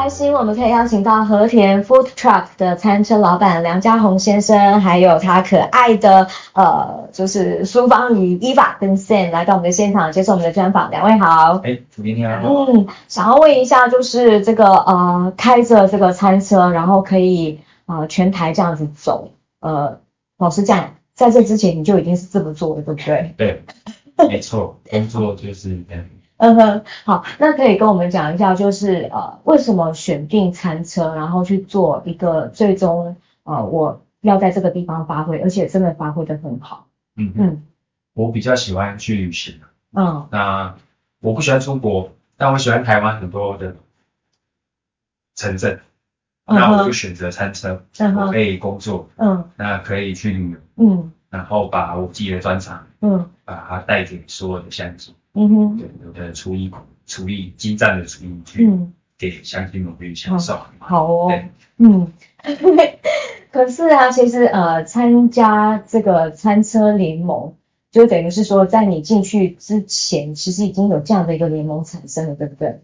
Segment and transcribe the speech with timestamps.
[0.00, 10.90] 开心，我们可以邀请到和田 Food Truck 的餐车老板梁家宏先生，还有他可爱的呃，就是苏芳瑜 Eva 跟 Sam 来到我们的现场接受我们的专访。
[10.90, 12.32] 两位好，哎，主编你好。
[12.42, 20.00] 嗯，想要问一下，就是这个呃，开着这个餐车，然后可以呃全台这样子走，呃，
[20.38, 23.34] 老实讲，在这之前你就已经是这么做的，对不对？
[23.36, 23.62] 对，
[24.30, 26.02] 没错，工作就是这样。
[26.40, 36.86] 嗯哼，好，那可以跟我们讲一下，就是呃，为什么选定餐车，然后去做一个最终呃，我要在这个地方发挥，而且真的发挥的很好。
[37.14, 37.62] 嗯嗯，
[38.14, 39.60] 我比较喜欢去旅行。
[39.92, 40.74] 嗯，那
[41.20, 43.76] 我不喜欢出国，但我喜欢台湾很多的
[45.34, 45.80] 城镇，
[46.46, 55.14] 嗯、那我就选择餐车，嗯，我可以工作，嗯，那可以去旅游，嗯，然后把我自己的专长，嗯，把它带给所有的乡亲。
[55.32, 56.70] 嗯哼，对，有的厨艺，
[57.06, 58.68] 厨艺精湛的厨艺去
[59.18, 60.54] 给乡亲们去享受。
[60.54, 62.12] 嗯、好哦，对，嗯，
[63.52, 67.54] 可是啊，其实呃，参加这个餐车联盟，
[67.90, 72.80] 就等于是说，在你进去之前，其实已经有这样的一个联盟产生了，对不对？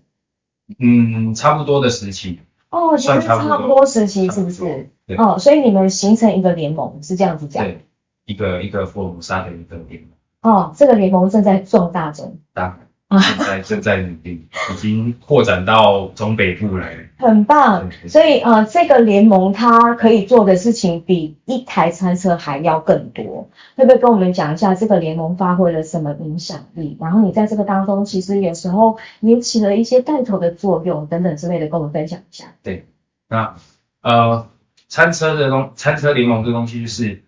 [0.79, 2.41] 嗯，差不多的时期。
[2.71, 4.91] 哦，其实差不多时期是不是？
[5.17, 7.65] 哦，所以你们形成一个联盟是这样子讲？
[7.65, 7.87] 对，
[8.25, 10.11] 一个一个福尔摩沙的一个联盟。
[10.49, 17.91] 哦，这个联盟正在壮大中，当然，现在正在努力，已经扩展到中北部来了，很棒。
[18.07, 23.49] 所以呃，这个联盟它可以做的事情比一台餐车还要更多。
[23.77, 26.97] 会不会跟我们讲一下这个联盟发挥了什么影响力？
[27.01, 32.45] 然后你在这个当中，其实有时候也起了一些带头的作用等等之类的，跟我们分享一下。
[32.63, 32.87] 对，
[33.29, 33.57] 那
[34.01, 34.47] 呃，
[34.87, 37.26] 餐车的东，餐车联盟这东西就是。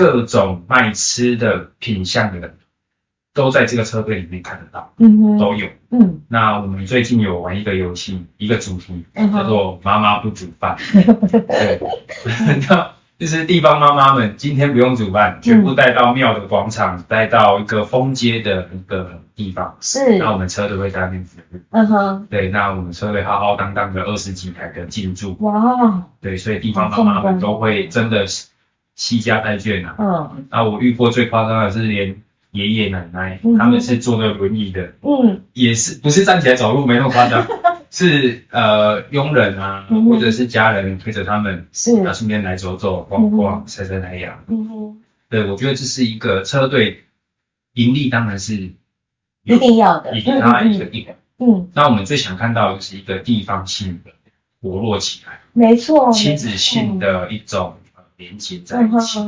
[0.00, 2.56] 各种卖吃的品相的人，
[3.34, 6.22] 都在这个车队里面看得到，嗯哼，都有，嗯。
[6.28, 10.76] 那我们最近有玩一个游戏，一个主题、嗯、叫做“妈妈不煮饭”，
[11.30, 11.80] 对，
[12.68, 20.16] 那就是地方妈妈们今天不用煮饭，全部带到庙的广场，带到一个封街的一个地方，是。
[20.16, 22.48] 那我们车队会在那边服务，嗯哼，对。
[22.48, 28.49] 那我们车队浩浩荡荡的二十几台的进驻，哇，对，所以地方妈妈们都会真的是。
[29.00, 37.46] 携家带眷啊，嗯，啊，我遇过最夸张的是连爷爷奶奶，嗯，他们是坐那轮椅的，嗯，也是不是站起来走路没那么夸张，
[37.90, 47.04] 是呃佣人啊，嗯，或者是家人推着他们，是，啊，顺便来走走逛逛晒晒太阳，嗯哼，对，我觉得这是一个车队
[47.72, 48.54] 盈利当然是
[49.44, 50.84] 一定要的，一定要一个。
[50.84, 54.10] 地方，嗯，那我们最想看到的是一个地方性的
[54.60, 57.76] 活络起来，没错，亲子性的一种。
[58.20, 59.18] 连接在一起，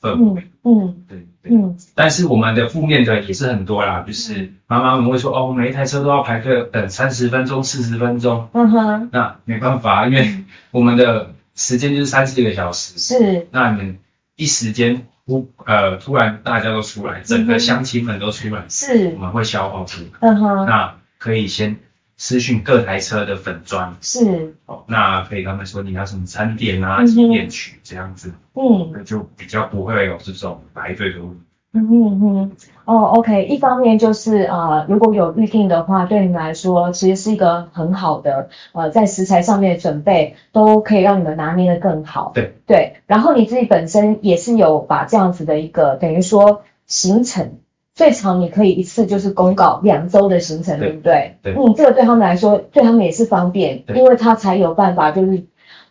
[0.00, 13.98] 氛围，嗯，对对，嗯，但是我们的负面的也是很多啦，就是妈妈们会说，哦，每一台车都要排队等三十分钟、四十分钟，嗯哼，那没办法，因为我们的时间就是三四个小时，是，那你们
[14.34, 21.78] 一时间突呃突然大家都出来，整个乡亲们都出来，是，我们会消耗出来，嗯哼，那可以先。
[22.16, 31.40] 私讯各台车的粉砖是哦，那可以跟他们说你要什么餐点啊、几点取这样子，嗯，那就比较不会有这种排队的问题。
[31.72, 32.52] 嗯哼哼，
[32.86, 42.32] 哦，OK，一方面就是呃，如果有预定的话，对你们来说其实是一个很好的呃，在食材上面的准备都可以让你们拿捏得更好。
[42.34, 47.58] 对对，然后你自己本身也是有把这样子的一个等于说行程。
[47.96, 51.38] 最长你可以一次就是公告两周的行程，对不对？
[51.42, 51.54] 对。
[51.54, 55.44] 嗯，这个对他们来说，对他们也是方便，因为他才有办法就是，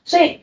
[0.03, 0.41] 所以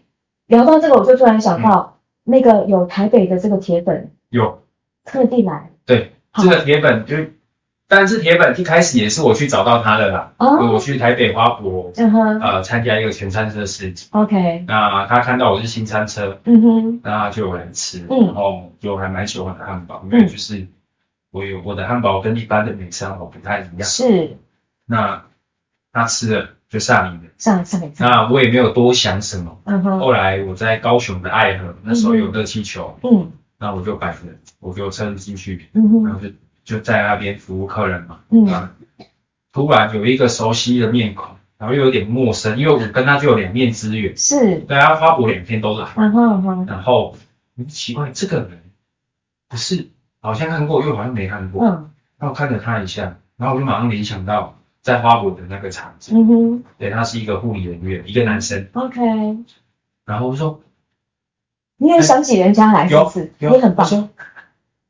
[0.48, 4.58] 聊到这个，我就突然想到，嗯、那个有台北的这个铁粉，有
[5.04, 5.70] 特地来。
[5.86, 7.16] 对，这个铁粉就，
[7.86, 10.32] 但是铁粉一开始也是我去找到他的啦。
[10.38, 10.72] 哦。
[10.72, 14.08] 我去台北花博，嗯哼，呃，参加一个全餐车市集。
[14.10, 14.64] OK。
[14.66, 20.66] 那他看到我是新餐车，嗯哼，那他就有人吃，嗯，然后就还蛮喜欢的汉堡，因为就是。
[21.32, 24.36] 嗯我有我的汉堡跟一般的美式汉堡不太一样，是。
[24.84, 25.24] 那
[25.90, 27.92] 他吃了就上瘾了，上上瘾。
[27.98, 29.98] 那我也没有多想什么，嗯哼。
[29.98, 33.32] 后来我在高雄的爱河，那时候有热气球，嗯。
[33.58, 34.18] 那我就摆着，
[34.60, 36.04] 我就车子进去，嗯哼。
[36.04, 36.28] 然后就
[36.64, 38.68] 就在那边服务客人嘛，嗯。
[39.52, 44.58] 突然有一个熟悉的面孔，然后又有点陌生，因为我跟他就有两面之缘，是。
[44.58, 46.66] 对啊，花博两天都来，嗯哼嗯哼。
[46.66, 47.16] 然后
[47.56, 48.62] 很奇怪，这个人
[49.48, 49.88] 不是。
[50.22, 51.66] 好像看过，又好像没看过。
[51.66, 51.90] 嗯。
[52.18, 59.00] 然后看了他一下，然后我就马上联想到在花博的那个场子，嗯哼，对，他是一个护理人员，一个男生，OK，
[60.06, 60.60] 然后我说，
[61.78, 64.08] 你也想起人家来，有有，你很棒，说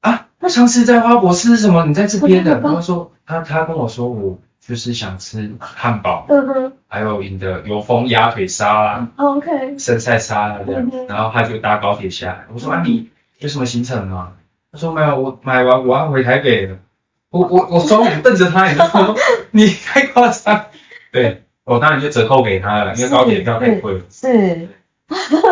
[0.00, 1.86] 啊，那上次在花博吃什么？
[1.86, 13.08] 你在这边的，然后说他他跟我说我就是想吃汉堡，嗯哼，还有你的油封鸭腿沙拉，OK，生菜沙拉这样，然后他就搭高铁下来，我说啊你
[13.38, 14.34] 有什么行程吗？
[14.72, 16.78] 他说没有，我买完我要回台北了。
[17.28, 19.14] 我我我双眼瞪着他，你知道吗？
[19.52, 20.66] 你太夸张。
[21.12, 24.00] 对，我当然就折扣给他了，因为高铁票太贵了。
[24.10, 24.68] 是。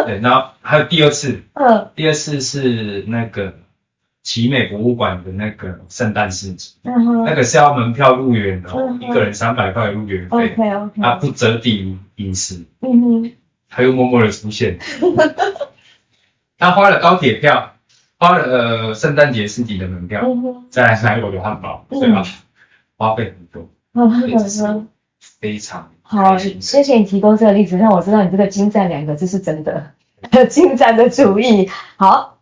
[0.07, 3.55] 对，然后还有第二次，嗯，第二次是那个
[4.23, 8.71] 奇美博物馆的那个圣诞市集，嗯，那个是要门票入园的，
[9.01, 13.33] 一个人三百块入园费，OK OK，他不折抵饮食，嗯哼，
[13.69, 14.79] 他又默默的出现，
[16.59, 17.70] 他花了高铁票。
[18.21, 20.21] 花了呃圣诞节市集的门票，
[20.69, 22.23] 再来买我的汉堡，对吧？
[22.99, 23.67] 花费很多，
[25.41, 29.93] 非常好，谢谢你提供这个例子，让我知道你这个精湛两个字是真的，
[30.51, 31.71] 精湛的厨艺。
[31.97, 32.37] 好，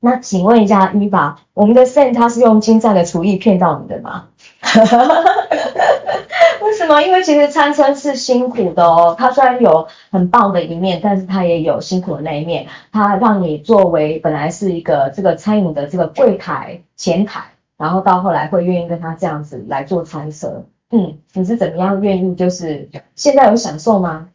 [0.00, 4.28] 那请问一下，Eva，我们的 Sam 他是用精湛的厨艺骗到你的吗？
[6.62, 7.00] 为什么？
[7.02, 9.14] 因为其实餐车是辛苦的哦。
[9.18, 12.66] 它虽然有很棒的一面，但是它也有辛苦的那一面。
[12.92, 20.64] 它让你作为本来是一个这个餐饮的这个柜台前台，然后到后来会愿意跟他这样子来做餐车。
[20.90, 22.34] 嗯，你是怎么样愿意？
[22.34, 24.28] 就是现在有享受吗？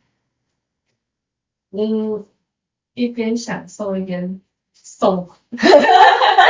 [1.71, 2.25] 嗯，
[2.93, 4.39] 一边享受一边
[4.73, 5.29] 送。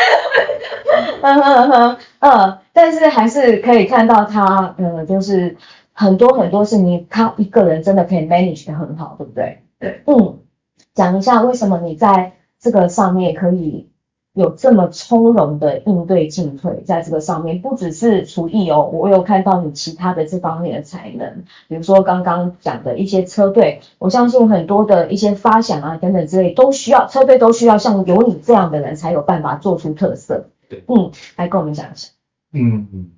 [1.22, 5.56] 嗯哼哼，嗯，但是还是可以看到他，嗯，就是
[5.94, 9.64] 很多很多事情，他一个人真的可以 manage 得很好，对不对？
[9.80, 10.40] 对，嗯，
[10.94, 13.90] 讲一下为什么你在这个上面可以
[14.36, 30.50] 有这么从容的应对进退，在这个上面不只是厨艺哦，我有看到你其他的这方面的才能，比如说刚刚讲的一些车队，我相信很多的一些发想啊等等之类，都需要车队都需要像有你这样的人才有办法做出特色。
[30.68, 32.10] 对，嗯，来跟我们讲一下。
[32.52, 33.12] 嗯，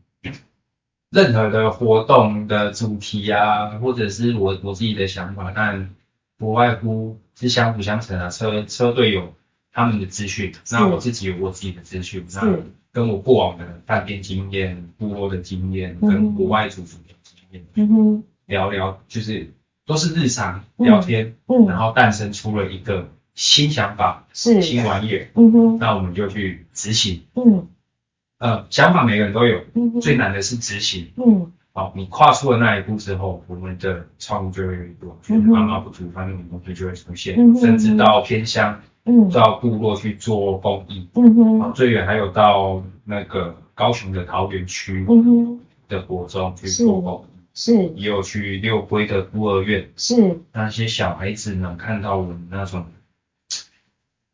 [1.09, 5.89] 任何的活动的主题啊，或者是我我自己的想法，但
[6.37, 8.29] 不外乎是相辅相成啊。
[8.29, 9.33] 车车队有
[9.77, 12.57] 他们的资讯，那我自己有我自己的资讯，那
[12.91, 19.53] 跟我过往的饭店经验、部落的经验，跟国外主厨的经验，嗯哼，聊聊就是
[19.85, 23.09] 都是日常聊天，嗯，然后诞生出了一个。
[23.35, 24.63] 新想法是。
[24.63, 27.67] 新玩意儿，嗯哼，那我们就去执行，嗯，
[28.39, 52.85] 呃，想法每个人都有，嗯哼，最难的是执行，嗯，好，你跨出了那一步之后，我们的创意就会越多，就是妈妈不煮饭那种东西就会出现，嗯，甚至到偏乡，嗯，到部落去做公益，嗯哼，最远还有到那个高雄的桃园区，嗯哼，的国中去做公益，是，也有去六龟的孤儿院，是，那些小孩子能，看到我们那种。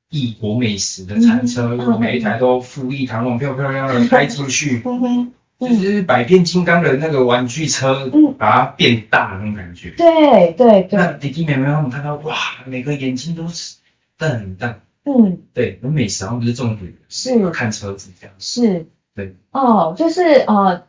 [0.09, 9.89] 异国美食的餐车，嗯、每一台都富丽堂皇、漂漂亮亮的开进去，嗯哼，就是百变金刚的那个玩具车，嗯，把它变大的那种感觉。
[9.97, 10.99] 对对对。
[10.99, 12.35] 那弟弟妹妹他们看到，哇，
[12.67, 13.77] 每个眼睛都是
[14.17, 14.81] 瞪很大。
[15.05, 18.35] 嗯，对，有美食，然后不是重点，是看车子这样。
[18.39, 18.87] 是。
[19.15, 19.35] 对。
[19.51, 20.83] 哦，就是呃，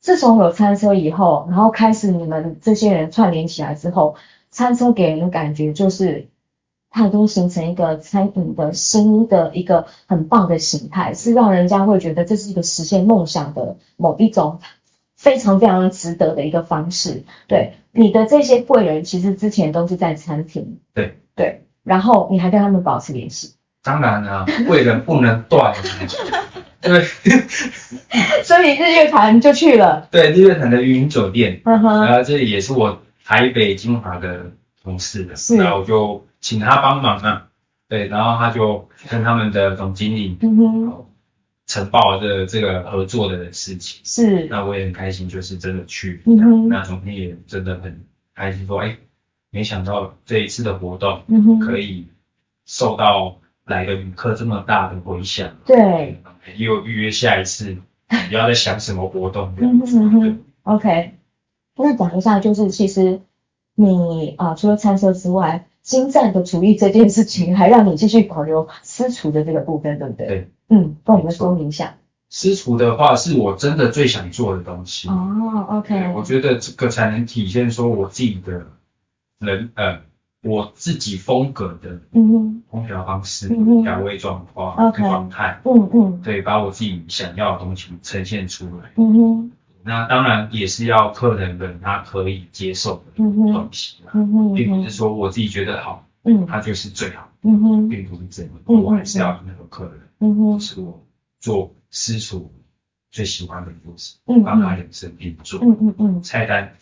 [0.00, 4.16] 自从有餐车以后，然后开始你们这些人串联起来之后，
[4.50, 6.28] 餐车给人的感觉就是。
[6.92, 14.58] 它都形成一个餐饮的新的一个很棒的形态，是让人家会觉得这是一个实现梦想的某一种
[15.16, 17.22] 非常非常值得的一个方式。
[17.46, 23.54] 对，你的这些贵人其实之前都是在餐厅，对对，然后你还跟他们保持联系。
[23.82, 25.74] 当然啊，贵人不能断。
[26.80, 27.02] 对，
[28.42, 30.08] 所以日月潭就去了。
[30.10, 36.26] 对，日月潭的云酒店，然后这里也是我台北金华的同事的，是，然后我就。
[36.42, 37.48] 请他帮忙啊，
[37.86, 41.04] 对，然后他就跟他们的总经理，嗯哼，
[41.66, 48.96] 承报了这个这个合作的事情，是，那我也很开心，就是真的去，嗯哼，那总经理也真的很开心，说，哎，
[49.50, 51.22] 没想到这一次的活动，
[51.60, 52.06] 可以
[52.64, 56.22] 受到来的旅客这么大的回响，对，
[56.56, 57.76] 又预约下一次，
[58.28, 61.14] 你要在想什么活动，这样子，嗯哼，OK，
[61.76, 63.20] 那讲一下，就是其实
[63.74, 65.66] 你啊，除了餐车之外。
[65.82, 70.26] 精湛的厨艺这件事情，还让你继续保留私厨的这个部分，对不对？
[70.26, 71.96] 对，嗯，跟我们说明一下。
[72.28, 75.08] 私厨的话，是我真的最想做的东西。
[75.08, 76.12] 哦，OK。
[76.14, 78.66] 我觉得这个才能体现说我自己的
[79.40, 80.00] 人，呃，
[80.42, 83.48] 我自己风格的，嗯哼，烹调方式、
[83.82, 88.92] 调味状况、状态，嗯嗯，对，把我自己想要的东西呈现出来。
[88.96, 89.50] 嗯哼，
[89.82, 94.12] 那当然也是要客人的他可以接受的东西啦，
[94.54, 101.02] 并不是说我自己觉得好，嗯，它就是最好，嗯哼，并不是这样，我还是要那个客人，嗯哼，是我
[101.40, 102.52] 做私厨
[103.10, 106.74] 最喜欢的东西，嗯，帮他量身定做，嗯嗯嗯，菜单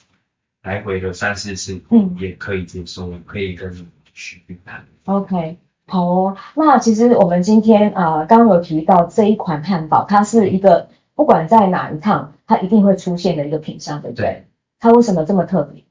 [0.63, 4.85] 来回了三四次，嗯，也可以接受，可以跟你去谈。
[5.05, 5.59] OK。
[5.91, 14.27] 好哦，那其实我们今天啊，刚、呃、刚有提到这一款汉堡，它是一个不管在哪一趟，它一定会出现的一个品相，对不对？
[14.27, 14.45] 对。
[14.81, 15.85] 它为什么这么特别？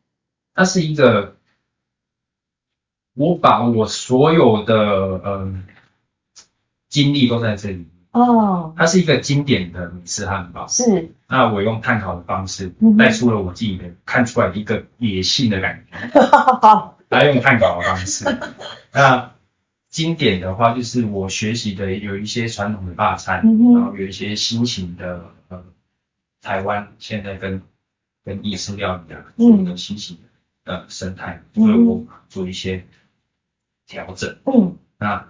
[0.53, 1.36] 它是一个，
[3.15, 5.63] 我把我所有的嗯
[6.89, 8.74] 精力都在这里哦。
[8.77, 11.12] 它是一个经典的美式汉堡，是。
[11.27, 16.19] 那我用炭烤的方式带出了我自己的、嗯、看出来一个野性的感觉，
[17.09, 18.25] 来用炭烤的方式，
[18.91, 19.31] 那。
[19.89, 25.63] 经典的话就是我学习的有一些传统的大餐，嗯、然后有一些新型的呃
[26.41, 27.63] 台湾现在跟
[28.24, 30.17] 跟意式料理的做一个新型
[30.65, 32.86] 的呃生态，嗯、所以我做一些
[33.88, 34.38] 调整。
[34.45, 35.25] 嗯，那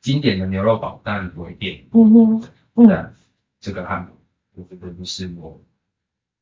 [0.00, 1.80] 经典的牛肉堡当然不会变。
[1.92, 2.42] 嗯哼，
[2.76, 3.12] 嗯，
[3.60, 4.12] 这个汉堡
[4.56, 5.60] 我觉得就是我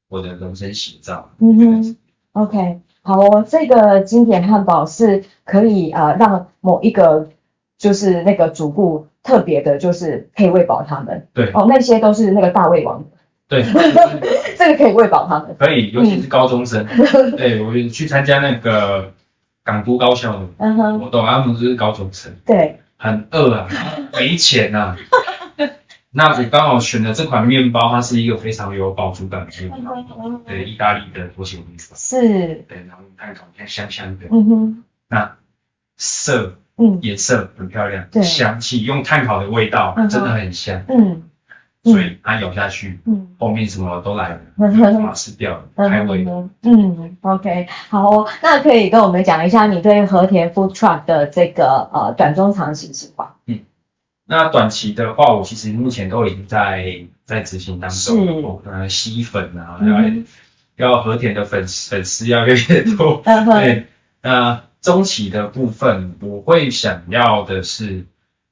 [0.09, 1.31] 我的人生写照。
[1.39, 1.97] 嗯哼
[2.33, 7.31] ，OK，好哦，这个经典汉堡是可以呃让某一个。
[7.79, 11.29] 就是那个主顾特别的，就是可以喂饱他们。
[11.33, 13.05] 对哦，那些都是那个大胃王。
[13.47, 13.63] 对，
[14.59, 15.55] 这个可以喂饱他们。
[15.57, 16.85] 可以，尤其是高中生。
[16.89, 19.13] 嗯、对，我去参加那个
[19.63, 22.35] 港都高校的嗯哼，我懂，他们就是高中生。
[22.45, 23.69] 对，很饿啊，
[24.13, 24.97] 没钱啊。
[26.11, 29.95] 那我刚好选的这款面包，它是一个非常有饱足感的面包。
[30.47, 31.97] 对，意大利的拖鞋面包。
[31.97, 32.19] 是。
[32.69, 34.27] 对，然后看烤你看香香的。
[34.31, 34.85] 嗯哼。
[35.09, 35.37] 那
[35.97, 36.59] 色。
[36.81, 41.28] 嗯，颜色很漂亮，对，香气用炭烤的味道真的很香，嗯，
[41.85, 46.27] 所以它咬下去，嗯，后面什么都来了， 马上吃掉了，开胃，
[46.63, 53.37] 嗯，OK，好哦，那可以跟我们讲一下你对和田 Food Truck 的这个呃短中长期计划？
[53.47, 53.61] 嗯，
[54.27, 59.79] 那短期的话，我其实目前都已经在在执行当中，呃，吸粉啊，
[60.77, 63.87] 要要和田的粉粉丝要越来越多，对，
[64.23, 64.63] 那。
[64.81, 68.07] 中期的部分，我会想要的是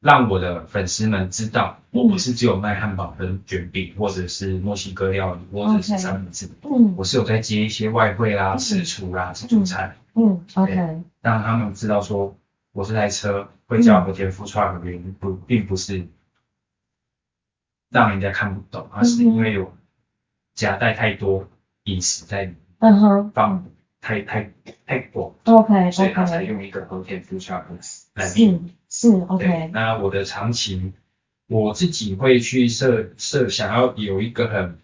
[0.06, 12.36] 让我的粉丝们知道，我不是只有卖汉堡跟卷饼，或者是墨西哥料理，或者是三明治，嗯，我是有在接一些外汇啦、私厨啦、自助餐，嗯，OK，让他们知道说，
[12.72, 16.06] 我这台车会叫和田 Food Truck 的原因不，并不是
[17.90, 19.74] 让人家看不懂，而是因为有
[20.54, 21.48] 夹带太多
[21.82, 23.64] 饮食在里面，嗯哼，放。
[23.98, 24.52] 太太
[24.86, 27.64] 太广，OK，所以他才用一个和田 Food Truck
[28.14, 29.68] 来命是是 OK。
[29.74, 30.92] 那我的长期，
[31.48, 34.78] 我自己会去设设想要有一个很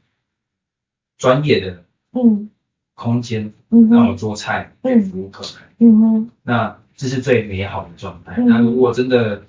[1.17, 2.51] 专业的嗯
[2.93, 8.37] 空间，嗯，让我做菜，嗯，服务客人，嗯哼，那这是最美好的状态。
[8.37, 9.45] 那如果真的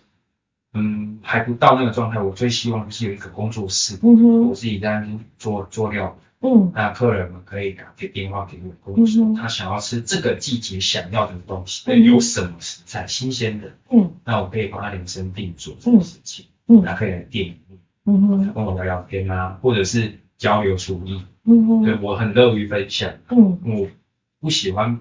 [0.73, 6.17] 嗯还不到那个状态，我最希望是有一个工作室，嗯哼，我自己在那边做做料。
[6.43, 23.87] 嗯，那客人们可以打个电话给我，跟我说他想要吃这个季节想要的东西，对，有什么食材新鲜的，嗯，那我可以帮他量身定做这个事情，嗯，他可以来店里面，嗯哼，跟我聊聊天啊，或者是交流厨艺，嗯哼，对，我很乐于分享，嗯，我
[24.41, 24.99] 不喜欢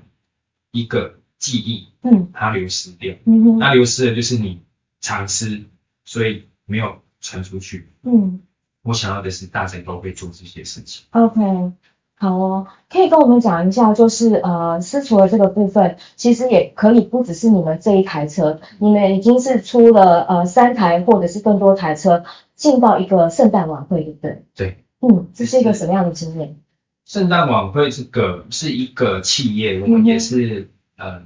[0.70, 4.60] 一个记忆，嗯，它流失掉，嗯哼，那流失的就是你
[5.00, 5.64] 常吃，
[6.04, 8.42] 所以没有传出去，嗯。
[8.82, 11.04] 我想要的是大家都会做这些事情。
[11.10, 11.72] OK，
[12.16, 22.24] 好哦，可以跟我们讲一下，就是呃，私厨的这个部分，其实也可以不只是你们这一台车，你们已经是出了呃三台或者是更多台车
[22.54, 24.44] 进到一个圣诞晚会，对不对？
[24.54, 26.56] 对，嗯，这是一个什么样的经验？
[27.04, 31.22] 圣诞晚会这个是一个企业，我们也是嗯、呃，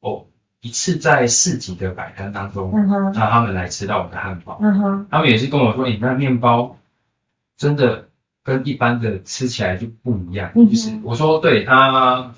[0.00, 0.26] 哦。
[0.64, 2.72] 一次在市集的摆摊当中，
[3.12, 4.58] 让他们来吃到我的汉堡，
[5.10, 6.78] 他们也是跟我说，你那面包
[7.58, 8.08] 真的
[8.42, 10.52] 跟一般的吃起来就不一样。
[10.54, 12.32] 就是我说，对，它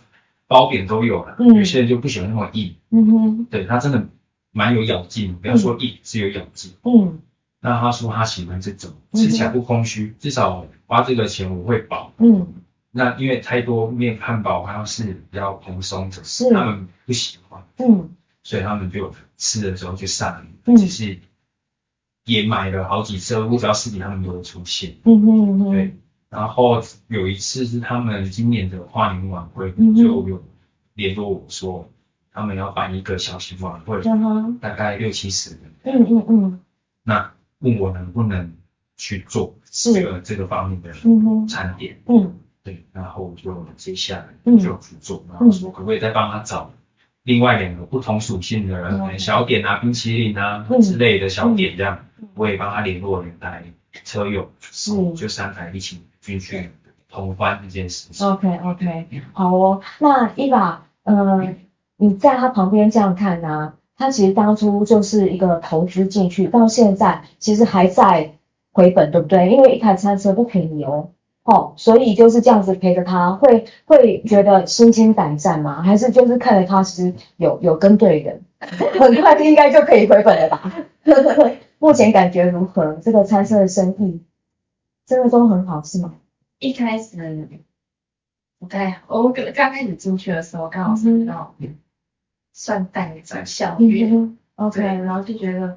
[0.49, 2.75] 包扁都有了，有些人就不喜欢那么硬。
[2.91, 4.09] 嗯哼，对，它真的
[4.51, 6.73] 蛮有咬劲，不要说硬，是有咬劲。
[6.83, 7.21] 嗯，
[7.61, 12.11] 那他说他喜欢这种，吃起来不空虚，至少花这个钱我会饱。
[12.19, 12.49] 嗯，
[12.97, 17.63] 那因为太多面汉堡好像是比较蓬松的，是他们不喜欢。
[17.77, 18.17] 嗯。
[18.43, 21.19] 所以他们就吃的时候就上瘾，嗯，其实
[22.25, 25.97] 也买了好几次，我只要视频他们都会出现，嗯哼嗯，对。
[26.31, 30.43] 然后有一次是他们今年的跨年晚会，嗯，就有
[30.95, 31.91] 联络我说，
[32.33, 36.61] 他们要办一个小型晚会，嗯，大概六七十人，嗯嗯嗯。
[37.03, 38.53] 那问我能不能
[38.97, 40.93] 去做这个这个方面的
[41.49, 46.73] 餐点，嗯，对，然后就接下来就去做，然后说可不可以再帮他找
[47.23, 52.05] 另外两个不同属性的人，小点啊、冰淇淋啊之类的小点这样，
[52.35, 53.63] 我也帮他联络两台
[54.03, 56.71] 车友，是，就三台一起进去
[57.09, 58.27] 同欢这件事情。
[58.27, 61.55] OK OK，好哦，那伊娃，呃，
[61.97, 63.75] 你在他旁边这样看呢？
[63.97, 68.33] 他其实当初就是一个投资进去，到现在其实还在
[68.73, 69.49] 回本，对不对？
[69.51, 71.11] 因为一台餐车不便宜哦，
[71.47, 75.81] 哦，所以就是这样子陪着他，会会觉得心惊胆战吗？
[75.83, 80.73] 还是就是看着他其实有有跟对人， 很快应该就可以回本了吧？
[81.79, 82.95] 目前感觉如何？
[83.03, 84.21] 这个餐车的生意
[85.07, 86.15] 真的都很好，是吗？
[86.59, 87.49] 一开始
[88.59, 91.55] 不太好，我刚刚开始进去的时候刚好是到。
[91.59, 91.79] 嗯
[92.59, 94.11] 算带着小月
[94.55, 95.77] ，OK，然后就觉得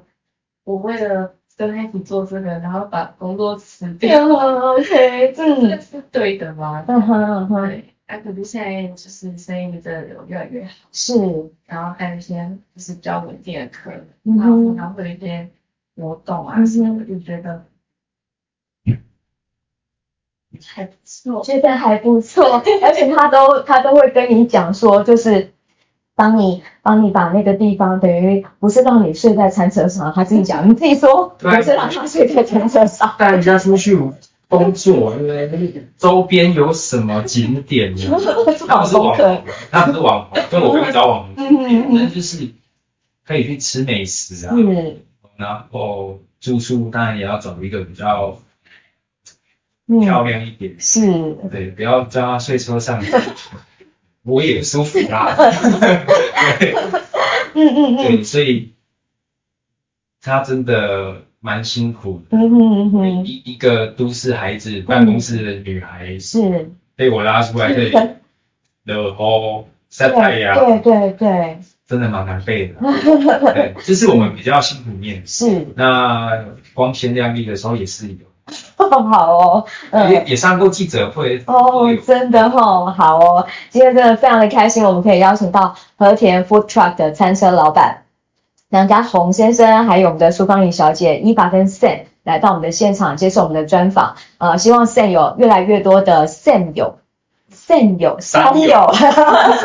[0.64, 6.82] 我为了跟他一起做这个，然后把工作辞掉，OK， 这是对的吗？
[6.88, 11.12] 嗯哼嗯哼，对，啊，可是现在就是生意真的有越来越好，是，
[11.66, 15.50] 然后还有一些就是比较稳定的客人，然后然后会有一些
[15.96, 17.62] 活动啊什么的，就觉得
[20.66, 25.52] 还不错，觉得还不错，而且他都他都会跟你讲说，就是。
[26.20, 33.14] 帮你帮你把那个地方，等于不是让你睡在餐车上，他自己讲，你自己说，不是让他睡在餐车上。
[33.16, 33.96] 带人家出去
[34.46, 38.02] 工作，因为周边有什么景点呢？
[38.68, 42.50] 他不是网红，他不是网红，跟我跟你找网红，嗯那就是
[43.26, 44.98] 可以去吃美食啊，嗯，
[45.38, 48.36] 然后住宿当然也要找一个比较
[49.86, 51.00] 漂亮一点，是，
[51.50, 53.02] 对，不要叫他睡车上。
[54.24, 55.34] 我也舒服啦，
[56.58, 56.74] 对，
[57.54, 58.74] 嗯嗯嗯，对，所以
[60.22, 66.72] 他真的蛮辛苦的，嗯嗯嗯，一一个都市孩子，办公室的女孩是。
[66.96, 67.92] 被我拉出来这里，
[68.84, 72.74] 然后晒太阳，对 对对，真的蛮难背的，
[73.54, 78.18] 对，这是我们比较辛苦面，是，那光鲜亮丽的时候也是有。
[78.76, 88.02] 好哦，嗯，也也上过记者会哦，真的哦，好哦，今天真的非常的开心，我们可以邀请到和田 Food Truck 的餐车老板
[88.68, 96.98] 梁家宏先生，还有我们的苏芳仪小姐伊法跟 Sam 来到我们的现场接受我们的专访，呃，希望 Sam 有越来越多的 Sam 友
[97.52, 98.92] ，Sam 友，山友，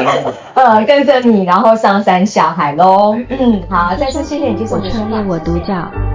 [0.56, 6.15] 呃，跟着你，然后上山下海喽，嗯，好，再次谢谢你接受我们的专访，我独角。